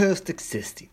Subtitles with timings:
[0.00, 0.88] Hoofdstuk 16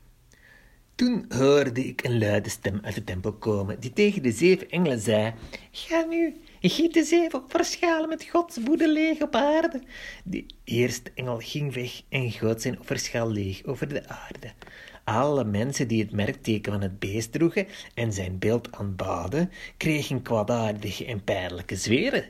[0.96, 5.00] Toen hoorde ik een luide stem uit de tempel komen, die tegen de zeven engelen
[5.00, 5.34] zei:
[5.72, 9.82] Ga nu, giet de zeven offerschalen met Gods woede leeg op aarde.
[10.24, 14.54] De eerste engel ging weg en goot zijn offerschaal leeg over de aarde.
[15.04, 21.06] Alle mensen die het merkteken van het beest droegen en zijn beeld aanbaden, kregen kwaadaardige
[21.06, 22.26] en pijnlijke zweren.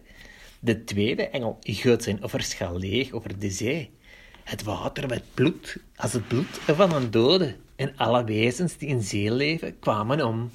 [0.59, 3.95] De tweede engel goot zijn offerschaal leeg over de zee.
[4.47, 9.01] Het water werd bloed als het bloed van een dode, en alle wezens die in
[9.01, 10.51] zee leven kwamen om.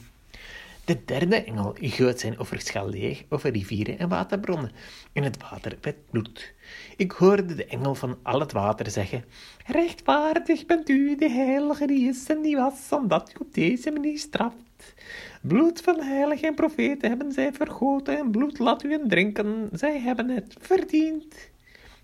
[0.84, 4.70] De derde engel goot zijn offerschaal leeg over rivieren en waterbronnen,
[5.12, 6.55] en het water werd bloed.
[6.97, 9.25] Ik hoorde de engel van al het water zeggen:
[9.67, 14.19] Rechtvaardig bent u, de heilige die is en die was, omdat u op deze manier
[14.19, 14.95] straft.
[15.43, 20.01] Bloed van heiligen en profeten hebben zij vergoten, en bloed laat u hen drinken, zij
[20.01, 21.51] hebben het verdiend.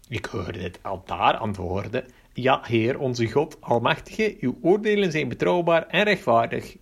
[0.09, 6.05] Ik hoorde het altaar antwoorden: Ja, Heer, onze God, Almachtige, uw oordelen zijn betrouwbaar en
[6.05, 6.77] rechtvaardig.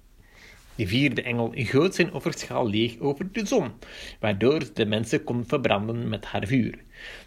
[0.74, 3.70] De vierde engel goot zijn offerschaal leeg over de zon,
[4.20, 6.78] waardoor de mensen kon verbranden met haar vuur.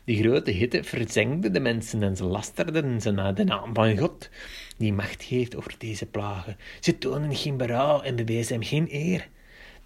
[0.03, 4.29] De grote hitte verzengde de mensen en ze lasterden ze naar de naam van God,
[4.77, 6.57] die macht heeft over deze plagen.
[6.79, 9.27] Ze tonen geen berouw en bewezen hem geen eer.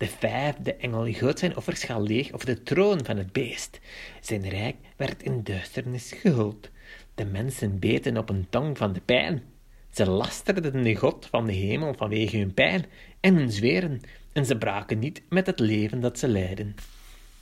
[0.03, 3.79] De vijfde engel goot zijn offerschaal leeg over de troon van het beest.
[4.21, 6.69] Zijn rijk werd in duisternis gehuld.
[7.15, 9.43] De mensen beten op een tong van de pijn.
[9.91, 12.85] Ze lasterden de God van de hemel vanwege hun pijn
[13.19, 14.01] en hun zweren,
[14.33, 16.75] en ze braken niet met het leven dat ze leiden.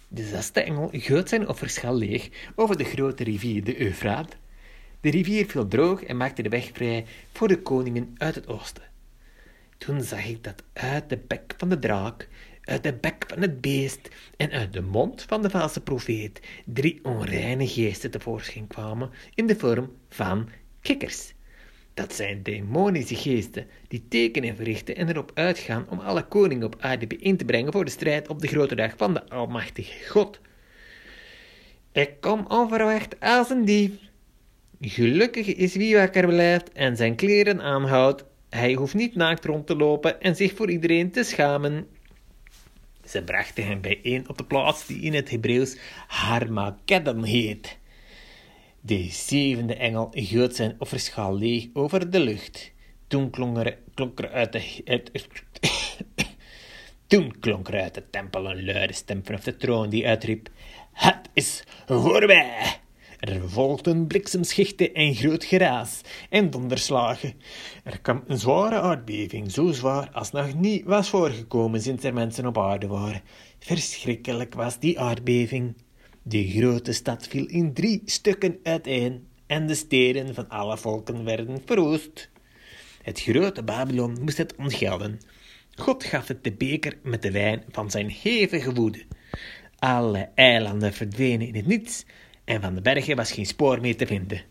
[0.07, 4.35] De zesde engel goot zijn offerschaal leeg over de grote rivier, de Eufraat.
[4.99, 8.83] De rivier viel droog en maakte de weg vrij voor de koningen uit het oosten.
[9.77, 12.27] Toen zag ik dat uit de bek van de draak,
[12.61, 16.99] uit de bek van het beest en uit de mond van de valse profeet drie
[17.03, 20.49] onreine geesten tevoorschijn kwamen in de vorm van
[20.81, 21.33] kikkers.
[21.93, 27.07] Dat zijn demonische geesten die tekenen verrichten en erop uitgaan om alle koningen op aarde
[27.07, 30.39] bijeen te brengen voor de strijd op de grote dag van de Almachtige God.
[31.91, 33.91] Ik kom onverwacht als een dief.
[34.81, 38.23] Gelukkig is wie wakker blijft en zijn kleren aanhoudt.
[38.49, 41.87] Hij hoeft niet naakt rond te lopen en zich voor iedereen te schamen.
[43.11, 45.77] Ze brachten hem bijeen op de plaats die in het Hebreeuws
[46.07, 47.77] Harmageddon heet.
[48.81, 52.71] De zevende engel goot zijn offerschaal leeg over de lucht.
[53.07, 53.77] Toen klonk er,
[54.31, 55.11] uit de...
[57.07, 60.49] Toen klonk er uit de tempel een luide stem vanaf de troon die uitriep:
[60.91, 62.80] Het is voorbij!
[63.21, 67.33] Er volgden bliksemschichten en groot geraas en donderslagen.
[67.83, 72.45] Er kwam een zware aardbeving, zo zwaar als nog niet was voorgekomen sinds er mensen
[72.45, 73.21] op aarde waren.
[73.59, 75.75] Verschrikkelijk was die aardbeving.
[76.21, 81.61] De grote stad viel in drie stukken uiteen en de steden van alle volken werden
[81.65, 82.29] verwoest.
[83.01, 85.19] Het grote Babylon moest het ontgelden.
[85.75, 89.03] God gaf het de beker met de wijn van zijn hevige woede.
[89.79, 92.05] Alle eilanden verdwenen in het niets
[92.43, 94.41] en van de bergen was geen spoor meer te vinden.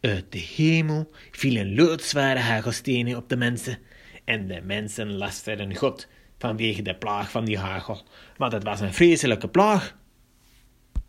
[0.00, 3.78] Uit de hemel vielen loodzware hagelstenen op de mensen.
[4.24, 8.02] En de mensen lasterden God vanwege de plaag van die hagel,
[8.36, 9.98] want het was een vreselijke plaag